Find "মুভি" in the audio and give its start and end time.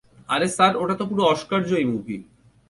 1.91-2.17